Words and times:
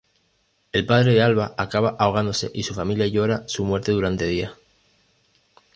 El 0.71 0.87
padre 0.87 1.13
de 1.13 1.21
Alba 1.21 1.53
acaba 1.59 1.95
ahogándose 1.99 2.49
y 2.55 2.63
su 2.63 2.73
familia 2.73 3.05
llora 3.05 3.43
su 3.47 3.63
muerte 3.65 3.91
durante 3.91 4.25
días. 4.25 4.51